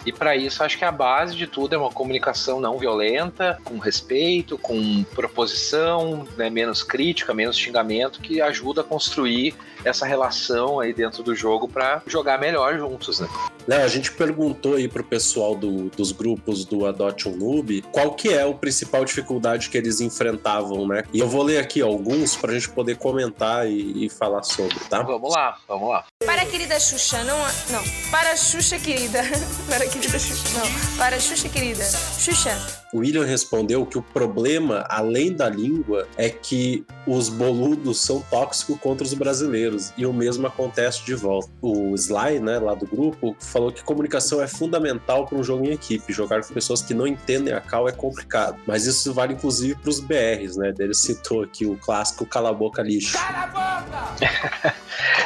E 0.07 0.13
para 0.13 0.37
isso, 0.37 0.63
acho 0.63 0.79
que 0.79 0.85
a 0.85 0.93
base 0.93 1.35
de 1.35 1.47
tudo 1.47 1.75
é 1.75 1.79
uma 1.79 1.91
comunicação 1.91 2.61
não 2.61 2.79
violenta, 2.79 3.59
com 3.65 3.79
respeito, 3.79 4.59
com 4.59 5.03
proposição, 5.15 6.27
né, 6.37 6.51
menos 6.51 6.83
crítica, 6.83 7.33
menos 7.33 7.57
xingamento, 7.57 8.21
que 8.21 8.41
ajuda 8.41 8.83
a 8.83 8.85
construir 8.85 9.55
essa 9.85 10.07
relação 10.07 10.81
aí 10.81 10.93
dentro 10.93 11.23
do 11.23 11.35
jogo 11.35 11.69
para 11.69 12.03
jogar 12.07 12.39
melhor 12.39 12.79
juntos, 12.79 13.21
né? 13.21 13.29
Né, 13.67 13.83
a 13.83 13.89
gente 13.89 14.13
perguntou 14.13 14.75
aí 14.75 14.89
pro 14.89 15.03
pessoal 15.03 15.55
do, 15.55 15.89
dos 15.91 16.13
grupos 16.13 16.67
do 16.67 16.85
Adote 16.85 17.29
um 17.29 17.37
Noob 17.37 17.83
qual 17.91 18.13
que 18.13 18.29
é 18.29 18.43
a 18.43 18.53
principal 18.53 19.05
dificuldade 19.05 19.71
que 19.71 19.79
eles 19.79 20.01
enfrentavam, 20.03 20.87
né? 20.87 21.05
E 21.13 21.19
eu 21.19 21.29
vou 21.29 21.43
ler 21.43 21.59
aqui 21.59 21.81
alguns 21.81 22.37
pra 22.37 22.53
gente 22.53 22.69
poder 22.69 22.99
comentar 22.99 23.67
e, 23.67 24.05
e 24.05 24.11
falar 24.11 24.43
sobre, 24.43 24.79
tá? 24.91 25.03
Vamos 25.03 25.35
lá, 25.35 25.57
vamos 25.67 25.89
lá. 25.89 26.05
Para 26.27 26.43
a 26.43 26.47
querida 26.47 26.81
Xuxa, 26.81 27.23
não... 27.25 27.39
Não, 27.71 27.83
para 28.11 28.33
a 28.33 28.37
Xuxa 28.37 28.79
querida. 28.79 29.23
para 29.69 29.85
a 29.85 29.89
querida 29.89 30.19
Xuxa, 30.19 30.59
não. 30.59 30.97
Para 30.97 31.17
a 31.17 31.21
Xuxa 31.21 31.49
querida. 31.49 31.85
Xuxa, 31.85 32.57
o 32.95 32.99
William 32.99 33.25
respondeu 33.25 33.85
que 33.85 33.99
o 33.99 34.03
problema, 34.03 34.87
além 34.89 35.33
da 35.33 35.49
língua, 35.49 36.07
é 36.17 36.31
que 36.31 36.87
os 37.07 37.29
boludos 37.29 38.01
são 38.01 38.21
tóxicos 38.23 38.79
contra 38.79 39.05
os 39.05 39.13
brasileiros. 39.13 39.93
E 39.99 40.07
o 40.07 40.13
mesmo 40.13 40.47
acontece 40.47 41.05
de 41.05 41.15
volta. 41.15 41.51
O 41.61 41.95
Sly, 41.97 42.39
né, 42.39 42.59
lá 42.61 42.73
do 42.73 42.87
grupo, 42.87 43.37
falou 43.41 43.73
que 43.73 43.83
comunicação 43.83 44.41
é 44.41 44.47
fundamental 44.47 45.27
para 45.27 45.37
um 45.37 45.43
jogo 45.43 45.67
em 45.67 45.73
equipe. 45.73 46.13
Jogar 46.13 46.43
com 46.43 46.55
pessoas 46.55 46.83
que 46.83 46.95
não 46.95 47.05
entendem 47.07 47.53
a 47.53 47.61
cal 47.61 47.89
é 47.89 47.93
complicado. 47.93 48.59
Mas 48.65 48.87
isso 48.87 49.13
vale 49.13 49.35
inclusive 49.35 49.75
para 49.75 49.91
os 49.91 49.99
BRs, 49.99 50.57
né? 50.57 50.73
Ele 50.79 50.95
citou 50.95 51.43
aqui 51.43 51.67
o 51.67 51.77
clássico 51.77 52.25
Cala 52.25 52.51
a 52.51 52.53
Boca 52.53 52.81
Lixo. 52.81 53.19
Cala 53.19 53.43
a 53.43 53.83
boca! 53.83 54.75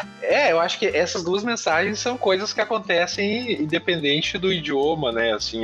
É, 0.28 0.52
eu 0.52 0.60
acho 0.60 0.78
que 0.78 0.86
essas 0.86 1.24
duas 1.24 1.42
mensagens 1.42 1.98
são 1.98 2.18
coisas 2.18 2.52
que 2.52 2.60
acontecem 2.60 3.62
independente 3.62 4.36
do 4.36 4.52
idioma, 4.52 5.10
né? 5.10 5.32
Assim, 5.32 5.62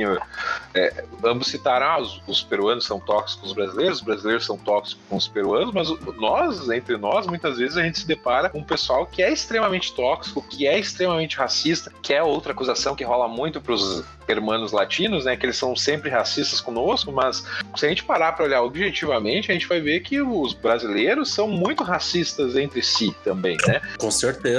é, 0.73 1.05
ambos 1.23 1.49
citaram, 1.49 1.85
ah, 1.85 1.99
os, 1.99 2.19
os, 2.25 2.41
peruanos 2.41 2.83
são 2.83 2.99
tóxicos 2.99 3.41
com 3.41 3.45
os 3.45 3.53
brasileiros, 3.53 3.99
os 3.99 4.03
brasileiros 4.03 4.43
são 4.43 4.57
tóxicos 4.57 5.03
com 5.07 5.17
os 5.17 5.27
peruanos, 5.27 5.71
mas 5.71 5.87
nós, 6.17 6.67
entre 6.71 6.97
nós, 6.97 7.27
muitas 7.27 7.59
vezes 7.59 7.77
a 7.77 7.83
gente 7.83 7.99
se 7.99 8.07
depara 8.07 8.49
com 8.49 8.57
um 8.57 8.63
pessoal 8.63 9.05
que 9.05 9.21
é 9.21 9.31
extremamente 9.31 9.93
tóxico, 9.93 10.41
que 10.41 10.65
é 10.65 10.79
extremamente 10.79 11.37
racista, 11.37 11.91
que 12.01 12.11
é 12.11 12.23
outra 12.23 12.51
acusação 12.51 12.95
que 12.95 13.03
rola 13.03 13.27
muito 13.27 13.61
para 13.61 13.73
os 13.73 14.03
hermanos 14.27 14.71
latinos, 14.71 15.25
né? 15.25 15.37
Que 15.37 15.45
eles 15.45 15.57
são 15.57 15.75
sempre 15.75 16.09
racistas 16.09 16.59
conosco, 16.59 17.11
mas 17.11 17.45
se 17.75 17.85
a 17.85 17.89
gente 17.89 18.03
parar 18.03 18.31
para 18.31 18.45
olhar 18.45 18.63
objetivamente, 18.63 19.51
a 19.51 19.53
gente 19.53 19.67
vai 19.67 19.79
ver 19.79 19.99
que 19.99 20.19
os 20.19 20.53
brasileiros 20.55 21.31
são 21.31 21.47
muito 21.47 21.83
racistas 21.83 22.55
entre 22.55 22.81
si 22.81 23.15
também, 23.23 23.57
né? 23.67 23.79
Com 23.99 24.09
certeza. 24.09 24.54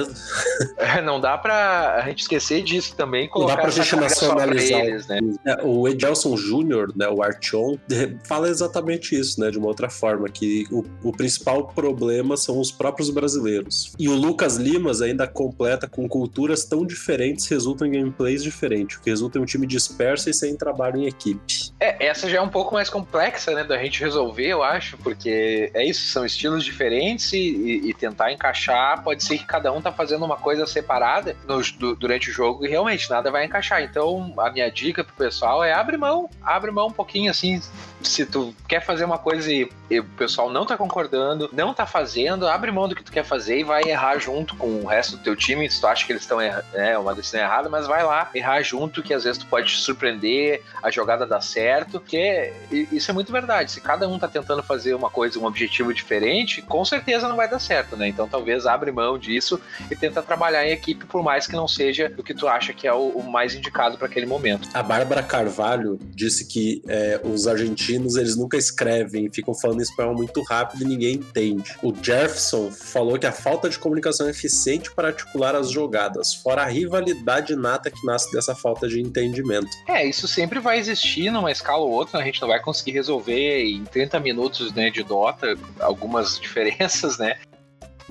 É, 0.78 1.00
não 1.00 1.20
dá 1.20 1.36
para 1.36 1.96
a 1.96 2.08
gente 2.08 2.20
esquecer 2.20 2.62
disso 2.62 2.94
também. 2.94 3.28
Colocar 3.28 3.52
não 3.52 3.56
dá 3.56 3.62
pra 3.62 3.70
gente 3.70 3.96
nacionalizar. 3.96 4.80
Eles, 4.80 5.06
né? 5.06 5.18
É, 5.46 5.62
o 5.62 5.88
Edelson 5.88 6.36
Júnior, 6.36 6.92
né, 6.96 7.08
o 7.08 7.22
Artion, 7.22 7.76
fala 8.24 8.48
exatamente 8.48 9.18
isso, 9.18 9.40
né? 9.40 9.50
De 9.50 9.58
uma 9.58 9.68
outra 9.68 9.88
forma, 9.88 10.28
que 10.28 10.66
o, 10.70 10.84
o 11.02 11.12
principal 11.12 11.68
problema 11.68 12.36
são 12.36 12.60
os 12.60 12.70
próprios 12.70 13.10
brasileiros. 13.10 13.92
E 13.98 14.08
o 14.08 14.14
Lucas 14.14 14.56
Limas 14.56 15.00
ainda 15.02 15.26
completa 15.26 15.88
com 15.88 16.08
culturas 16.08 16.64
tão 16.64 16.84
diferentes 16.84 17.46
resultam 17.46 17.86
em 17.86 17.92
gameplays 17.92 18.42
diferentes, 18.42 18.96
o 18.96 19.00
que 19.00 19.10
resulta 19.10 19.38
em 19.38 19.42
um 19.42 19.44
time 19.44 19.66
disperso 19.66 20.28
e 20.30 20.34
sem 20.34 20.56
trabalho 20.56 20.98
em 20.98 21.06
equipe. 21.06 21.70
É, 21.80 22.06
essa 22.06 22.28
já 22.28 22.38
é 22.38 22.40
um 22.40 22.48
pouco 22.48 22.74
mais 22.74 22.88
complexa, 22.88 23.52
né, 23.52 23.64
da 23.64 23.78
gente 23.78 24.00
resolver, 24.00 24.46
eu 24.46 24.62
acho, 24.62 24.96
porque 24.98 25.70
é 25.74 25.84
isso, 25.84 26.08
são 26.08 26.24
estilos 26.24 26.64
diferentes 26.64 27.32
e, 27.32 27.38
e, 27.38 27.90
e 27.90 27.94
tentar 27.94 28.32
encaixar, 28.32 29.02
pode 29.02 29.22
ser 29.22 29.38
que 29.38 29.46
cada 29.46 29.72
um 29.72 29.80
tá 29.90 29.92
fazendo 29.92 30.24
uma 30.24 30.36
coisa 30.36 30.66
separada 30.66 31.36
do, 31.46 31.94
durante 31.94 32.30
o 32.30 32.32
jogo 32.32 32.64
e 32.64 32.68
realmente 32.68 33.08
nada 33.08 33.30
vai 33.30 33.44
encaixar. 33.44 33.82
Então, 33.82 34.34
a 34.38 34.50
minha 34.50 34.70
dica 34.70 35.04
pro 35.04 35.14
pessoal 35.14 35.62
é 35.62 35.72
abre 35.72 35.96
mão, 35.96 36.28
abre 36.42 36.70
mão 36.70 36.88
um 36.88 36.92
pouquinho 36.92 37.30
assim, 37.30 37.60
se 38.08 38.26
tu 38.26 38.54
quer 38.68 38.84
fazer 38.84 39.04
uma 39.04 39.18
coisa 39.18 39.52
e, 39.52 39.70
e, 39.90 40.00
o 40.00 40.04
pessoal 40.04 40.50
não 40.50 40.66
tá 40.66 40.76
concordando, 40.76 41.48
não 41.52 41.75
tá 41.75 41.86
fazendo, 41.86 42.46
abre 42.46 42.70
mão 42.70 42.88
do 42.88 42.94
que 42.94 43.02
tu 43.02 43.12
quer 43.12 43.25
fazer 43.25 43.60
e 43.60 43.64
vai 43.64 43.82
errar 43.84 44.18
junto 44.18 44.56
com 44.56 44.80
o 44.80 44.86
resto 44.86 45.16
do 45.16 45.22
teu 45.22 45.36
time. 45.36 45.68
Se 45.70 45.80
tu 45.80 45.86
acha 45.86 46.06
que 46.06 46.12
eles 46.12 46.22
estão 46.22 46.40
é 46.40 46.98
uma 46.98 47.14
decisão 47.14 47.40
errada, 47.40 47.68
mas 47.68 47.86
vai 47.86 48.04
lá 48.04 48.30
errar 48.34 48.62
junto, 48.62 49.02
que 49.02 49.14
às 49.14 49.25
vezes 49.25 49.38
tu 49.38 49.46
pode 49.46 49.68
te 49.68 49.78
surpreender, 49.78 50.62
a 50.82 50.90
jogada 50.90 51.26
dá 51.26 51.40
certo, 51.40 52.00
porque 52.00 52.52
isso 52.70 53.10
é 53.10 53.14
muito 53.14 53.32
verdade. 53.32 53.70
Se 53.70 53.80
cada 53.80 54.08
um 54.08 54.18
tá 54.18 54.28
tentando 54.28 54.62
fazer 54.62 54.94
uma 54.94 55.10
coisa, 55.10 55.38
um 55.38 55.44
objetivo 55.44 55.92
diferente, 55.92 56.62
com 56.62 56.84
certeza 56.84 57.28
não 57.28 57.36
vai 57.36 57.48
dar 57.48 57.58
certo, 57.58 57.96
né? 57.96 58.08
Então 58.08 58.28
talvez 58.28 58.66
abre 58.66 58.92
mão 58.92 59.18
disso 59.18 59.60
e 59.90 59.96
tenta 59.96 60.22
trabalhar 60.22 60.66
em 60.66 60.72
equipe, 60.72 61.06
por 61.06 61.22
mais 61.22 61.46
que 61.46 61.54
não 61.54 61.66
seja 61.66 62.12
o 62.16 62.22
que 62.22 62.34
tu 62.34 62.46
acha 62.48 62.72
que 62.72 62.86
é 62.86 62.92
o, 62.92 63.08
o 63.08 63.30
mais 63.30 63.54
indicado 63.54 63.96
para 63.96 64.06
aquele 64.06 64.26
momento. 64.26 64.68
A 64.75 64.82
Bárbara 64.82 65.22
Carvalho 65.22 65.98
disse 66.14 66.46
que 66.46 66.82
é, 66.88 67.20
os 67.25 67.46
argentinos 67.46 67.95
eles 67.96 68.36
nunca 68.36 68.56
escrevem, 68.56 69.30
ficam 69.32 69.54
falando 69.54 69.80
espanhol 69.80 70.14
muito 70.14 70.42
rápido 70.42 70.82
e 70.82 70.86
ninguém 70.86 71.14
entende. 71.14 71.76
O 71.82 71.92
Jefferson 71.94 72.70
falou 72.70 73.18
que 73.18 73.26
a 73.26 73.32
falta 73.32 73.68
de 73.68 73.78
comunicação 73.78 74.26
é 74.26 74.30
eficiente 74.30 74.90
para 74.92 75.08
articular 75.08 75.54
as 75.54 75.70
jogadas, 75.70 76.34
fora 76.34 76.62
a 76.62 76.66
rivalidade 76.66 77.54
nata 77.56 77.90
que 77.90 78.04
nasce 78.04 78.30
dessa 78.32 78.54
falta 78.54 78.88
de 78.88 79.00
entendimento. 79.00 79.68
É, 79.88 80.04
isso 80.04 80.28
sempre 80.28 80.58
vai 80.58 80.78
existir 80.78 81.30
numa 81.30 81.50
escala 81.50 81.82
ou 81.82 81.90
outra, 81.90 82.20
a 82.20 82.24
gente 82.24 82.40
não 82.40 82.48
vai 82.48 82.60
conseguir 82.60 82.92
resolver 82.92 83.64
em 83.64 83.84
30 83.84 84.20
minutos 84.20 84.72
né, 84.72 84.90
de 84.90 85.02
Dota 85.02 85.56
algumas 85.80 86.38
diferenças, 86.40 87.18
né? 87.18 87.36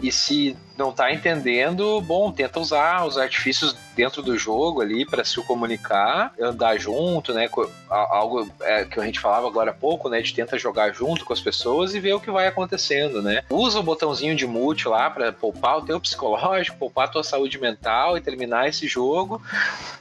E 0.01 0.11
se 0.11 0.57
não 0.77 0.89
está 0.89 1.11
entendendo, 1.13 2.01
bom, 2.01 2.31
tenta 2.31 2.59
usar 2.59 3.05
os 3.05 3.17
artifícios 3.17 3.75
dentro 3.95 4.21
do 4.21 4.37
jogo 4.37 4.81
ali 4.81 5.05
para 5.05 5.23
se 5.23 5.41
comunicar, 5.43 6.33
andar 6.39 6.77
junto, 6.77 7.33
né? 7.33 7.49
Algo 7.89 8.49
é, 8.61 8.83
que 8.83 8.99
a 8.99 9.05
gente 9.05 9.19
falava 9.19 9.47
agora 9.47 9.71
há 9.71 9.73
pouco, 9.73 10.09
né? 10.09 10.21
De 10.21 10.33
tenta 10.33 10.57
jogar 10.57 10.93
junto 10.93 11.23
com 11.23 11.31
as 11.31 11.39
pessoas 11.39 11.95
e 11.95 11.99
ver 11.99 12.13
o 12.13 12.19
que 12.19 12.29
vai 12.29 12.45
acontecendo, 12.45 13.21
né? 13.21 13.43
Usa 13.49 13.79
o 13.79 13.83
botãozinho 13.83 14.35
de 14.35 14.45
mute 14.45 14.87
lá 14.87 15.09
para 15.09 15.31
poupar 15.31 15.77
o 15.77 15.81
teu 15.85 15.99
psicológico, 15.99 16.77
poupar 16.77 17.05
a 17.05 17.11
tua 17.11 17.23
saúde 17.23 17.59
mental 17.59 18.17
e 18.17 18.21
terminar 18.21 18.67
esse 18.67 18.87
jogo 18.87 19.41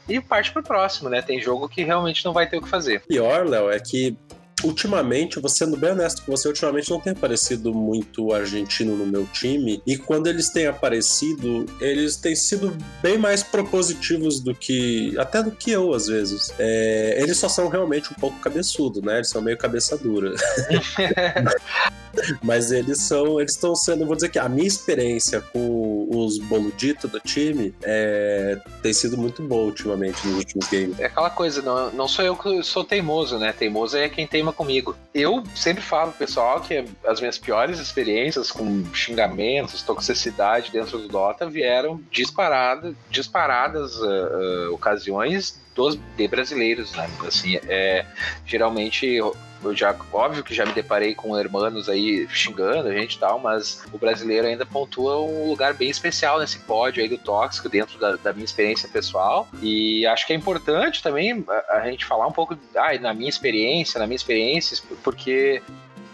e 0.08 0.20
parte 0.20 0.50
pro 0.50 0.62
próximo, 0.62 1.08
né? 1.08 1.22
Tem 1.22 1.40
jogo 1.40 1.68
que 1.68 1.84
realmente 1.84 2.24
não 2.24 2.32
vai 2.32 2.48
ter 2.48 2.56
o 2.56 2.62
que 2.62 2.68
fazer. 2.68 3.00
Pior, 3.02 3.46
Léo, 3.46 3.70
é 3.70 3.78
que 3.78 4.16
ultimamente, 4.64 5.38
vou 5.38 5.48
sendo 5.48 5.76
bem 5.76 5.92
honesto 5.92 6.22
com 6.24 6.32
você, 6.32 6.48
ultimamente 6.48 6.90
não 6.90 7.00
tem 7.00 7.12
aparecido 7.12 7.72
muito 7.72 8.32
argentino 8.32 8.96
no 8.96 9.06
meu 9.06 9.26
time. 9.26 9.82
E 9.86 9.96
quando 9.96 10.26
eles 10.26 10.50
têm 10.50 10.66
aparecido, 10.66 11.66
eles 11.80 12.16
têm 12.16 12.34
sido 12.34 12.76
bem 13.02 13.18
mais 13.18 13.42
propositivos 13.42 14.40
do 14.40 14.54
que. 14.54 15.16
até 15.18 15.42
do 15.42 15.50
que 15.50 15.70
eu, 15.70 15.92
às 15.92 16.06
vezes. 16.06 16.52
É, 16.58 17.20
eles 17.20 17.36
só 17.36 17.48
são 17.48 17.68
realmente 17.68 18.10
um 18.12 18.16
pouco 18.16 18.38
cabeçudo, 18.40 19.00
né? 19.02 19.16
Eles 19.16 19.28
são 19.28 19.42
meio 19.42 19.56
cabeça 19.56 19.96
dura. 19.96 20.34
Mas 22.42 22.70
eles 22.70 23.00
são. 23.00 23.40
Eles 23.40 23.52
estão 23.52 23.74
sendo, 23.74 24.06
vou 24.06 24.14
dizer 24.14 24.28
que 24.28 24.38
a 24.38 24.48
minha 24.48 24.66
experiência 24.66 25.40
com 25.40 25.83
os 26.14 26.38
boluditos 26.38 27.10
do 27.10 27.20
time 27.20 27.74
é, 27.82 28.58
tem 28.82 28.92
sido 28.92 29.16
muito 29.16 29.42
boa 29.42 29.64
ultimamente 29.64 30.26
nos 30.26 30.38
últimos 30.38 30.68
games. 30.68 30.98
É 30.98 31.06
aquela 31.06 31.30
coisa, 31.30 31.62
não, 31.62 31.90
não 31.92 32.08
sou 32.08 32.24
eu 32.24 32.36
que 32.36 32.62
sou 32.62 32.84
teimoso, 32.84 33.38
né? 33.38 33.52
Teimoso 33.52 33.96
é 33.96 34.08
quem 34.08 34.26
teima 34.26 34.52
comigo. 34.52 34.96
Eu 35.12 35.42
sempre 35.54 35.82
falo 35.82 36.12
pessoal 36.12 36.60
que 36.60 36.84
as 37.06 37.20
minhas 37.20 37.38
piores 37.38 37.78
experiências 37.78 38.50
com 38.50 38.84
xingamentos, 38.92 39.82
toxicidade 39.82 40.70
dentro 40.70 40.98
do 40.98 41.08
Dota 41.08 41.48
vieram 41.48 42.00
disparada, 42.10 42.94
disparadas 43.10 43.96
uh, 43.96 44.68
uh, 44.70 44.74
ocasiões 44.74 45.60
dos 45.74 45.98
de 46.16 46.28
brasileiros, 46.28 46.92
né? 46.92 47.08
Assim, 47.26 47.58
é, 47.68 48.06
geralmente 48.46 49.20
eu 49.68 49.76
já, 49.76 49.94
óbvio 50.12 50.42
que 50.42 50.54
já 50.54 50.64
me 50.64 50.72
deparei 50.72 51.14
com 51.14 51.38
hermanos 51.38 51.88
aí 51.88 52.26
xingando 52.28 52.88
a 52.88 52.92
gente 52.92 53.14
e 53.14 53.18
tal, 53.18 53.38
mas 53.38 53.82
o 53.92 53.98
brasileiro 53.98 54.46
ainda 54.46 54.66
pontua 54.66 55.20
um 55.20 55.48
lugar 55.48 55.74
bem 55.74 55.90
especial 55.90 56.38
nesse 56.38 56.58
pódio 56.60 57.02
aí 57.02 57.08
do 57.08 57.18
tóxico 57.18 57.68
dentro 57.68 57.98
da, 57.98 58.16
da 58.16 58.32
minha 58.32 58.44
experiência 58.44 58.88
pessoal. 58.88 59.48
E 59.62 60.06
acho 60.06 60.26
que 60.26 60.32
é 60.32 60.36
importante 60.36 61.02
também 61.02 61.44
a, 61.48 61.78
a 61.78 61.90
gente 61.90 62.04
falar 62.04 62.26
um 62.26 62.32
pouco, 62.32 62.56
ah, 62.76 62.98
na 62.98 63.14
minha 63.14 63.28
experiência, 63.28 63.98
na 63.98 64.06
minha 64.06 64.16
experiência, 64.16 64.76
porque 65.02 65.62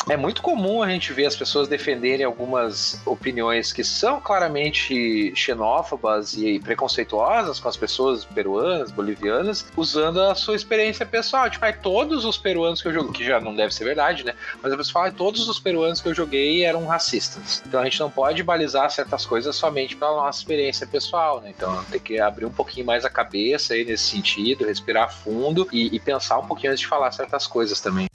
é 0.08 0.16
muito 0.16 0.42
comum 0.42 0.82
a 0.82 0.88
gente 0.88 1.12
ver 1.12 1.26
as 1.26 1.36
pessoas 1.36 1.68
defenderem 1.68 2.24
algumas 2.24 3.00
opiniões 3.04 3.72
que 3.72 3.84
são 3.84 4.20
claramente 4.20 5.32
xenófobas 5.34 6.34
e 6.34 6.58
preconceituosas 6.58 7.60
com 7.60 7.68
as 7.68 7.76
pessoas 7.76 8.24
peruanas, 8.24 8.90
bolivianas, 8.90 9.66
usando 9.76 10.20
a 10.20 10.34
sua 10.34 10.56
experiência 10.56 11.04
pessoal. 11.04 11.50
Tipo, 11.50 11.64
ah, 11.64 11.72
todos 11.72 12.24
os 12.24 12.38
peruanos 12.38 12.80
que 12.80 12.88
eu 12.88 12.92
joguei, 12.92 13.12
que 13.12 13.24
já 13.24 13.40
não 13.40 13.54
deve 13.54 13.74
ser 13.74 13.84
verdade, 13.84 14.24
né? 14.24 14.34
Mas 14.62 14.72
a 14.72 14.76
pessoa 14.76 15.04
fala, 15.04 15.12
todos 15.12 15.48
os 15.48 15.58
peruanos 15.58 16.00
que 16.00 16.08
eu 16.08 16.14
joguei 16.14 16.64
eram 16.64 16.86
racistas. 16.86 17.62
Então 17.66 17.80
a 17.80 17.84
gente 17.84 18.00
não 18.00 18.10
pode 18.10 18.42
balizar 18.42 18.90
certas 18.90 19.26
coisas 19.26 19.54
somente 19.56 19.96
pela 19.96 20.16
nossa 20.16 20.38
experiência 20.38 20.86
pessoal, 20.86 21.40
né? 21.40 21.52
Então 21.56 21.84
tem 21.84 22.00
que 22.00 22.18
abrir 22.18 22.46
um 22.46 22.52
pouquinho 22.52 22.86
mais 22.86 23.04
a 23.04 23.10
cabeça 23.10 23.74
aí 23.74 23.84
nesse 23.84 24.04
sentido, 24.04 24.64
respirar 24.64 25.12
fundo 25.12 25.68
e, 25.72 25.94
e 25.94 26.00
pensar 26.00 26.38
um 26.38 26.46
pouquinho 26.46 26.72
antes 26.72 26.80
de 26.80 26.86
falar 26.86 27.10
certas 27.12 27.46
coisas 27.46 27.80
também. 27.80 28.06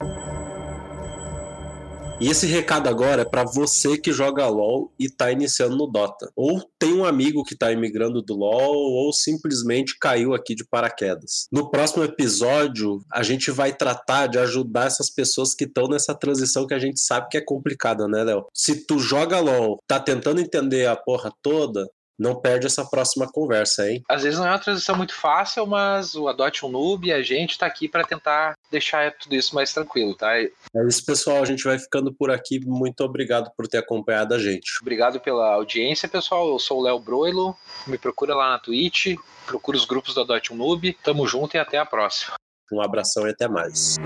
E 2.18 2.30
esse 2.30 2.46
recado 2.46 2.88
agora 2.88 3.22
é 3.22 3.24
para 3.26 3.44
você 3.44 3.98
que 3.98 4.10
joga 4.10 4.48
LoL 4.48 4.90
e 4.98 5.06
tá 5.06 5.30
iniciando 5.30 5.76
no 5.76 5.86
Dota. 5.86 6.30
Ou 6.34 6.62
tem 6.78 6.94
um 6.94 7.04
amigo 7.04 7.44
que 7.44 7.54
tá 7.54 7.70
imigrando 7.70 8.22
do 8.22 8.34
LoL, 8.34 8.74
ou 8.74 9.12
simplesmente 9.12 9.98
caiu 10.00 10.32
aqui 10.32 10.54
de 10.54 10.64
paraquedas. 10.64 11.46
No 11.52 11.70
próximo 11.70 12.04
episódio, 12.04 13.04
a 13.12 13.22
gente 13.22 13.50
vai 13.50 13.76
tratar 13.76 14.28
de 14.28 14.38
ajudar 14.38 14.86
essas 14.86 15.10
pessoas 15.10 15.54
que 15.54 15.64
estão 15.64 15.88
nessa 15.88 16.14
transição 16.14 16.66
que 16.66 16.72
a 16.72 16.78
gente 16.78 16.98
sabe 17.00 17.28
que 17.28 17.36
é 17.36 17.44
complicada, 17.44 18.08
né, 18.08 18.24
Léo? 18.24 18.46
Se 18.54 18.86
tu 18.86 18.98
joga 18.98 19.38
LoL, 19.38 19.76
tá 19.86 20.00
tentando 20.00 20.40
entender 20.40 20.86
a 20.86 20.96
porra 20.96 21.30
toda, 21.42 21.86
não 22.18 22.34
perde 22.34 22.66
essa 22.66 22.84
próxima 22.84 23.30
conversa, 23.30 23.90
hein? 23.90 24.02
Às 24.08 24.22
vezes 24.22 24.38
não 24.38 24.46
é 24.46 24.50
uma 24.50 24.58
transição 24.58 24.96
muito 24.96 25.14
fácil, 25.14 25.66
mas 25.66 26.14
o 26.14 26.28
Adote 26.28 26.64
um 26.64 26.68
Noob 26.68 27.08
e 27.08 27.12
a 27.12 27.22
gente 27.22 27.58
tá 27.58 27.66
aqui 27.66 27.88
para 27.88 28.04
tentar 28.04 28.54
deixar 28.70 29.12
tudo 29.12 29.34
isso 29.34 29.54
mais 29.54 29.72
tranquilo, 29.72 30.14
tá? 30.14 30.38
É 30.38 30.50
isso, 30.88 31.04
pessoal. 31.04 31.42
A 31.42 31.46
gente 31.46 31.64
vai 31.64 31.78
ficando 31.78 32.12
por 32.12 32.30
aqui. 32.30 32.60
Muito 32.64 33.02
obrigado 33.02 33.50
por 33.56 33.66
ter 33.66 33.78
acompanhado 33.78 34.34
a 34.34 34.38
gente. 34.38 34.78
Obrigado 34.80 35.20
pela 35.20 35.54
audiência, 35.54 36.08
pessoal. 36.08 36.48
Eu 36.48 36.58
sou 36.58 36.80
o 36.80 36.82
Léo 36.82 36.98
Broilo. 36.98 37.56
Me 37.86 37.98
procura 37.98 38.34
lá 38.34 38.50
na 38.50 38.58
Twitch, 38.58 39.16
procura 39.46 39.76
os 39.76 39.84
grupos 39.84 40.14
do 40.14 40.22
Adote 40.22 40.52
um 40.52 40.56
Noob. 40.56 40.96
Tamo 41.02 41.26
junto 41.26 41.56
e 41.56 41.58
até 41.58 41.78
a 41.78 41.86
próxima. 41.86 42.34
Um 42.72 42.80
abração 42.80 43.26
e 43.26 43.30
até 43.30 43.46
mais. 43.46 43.96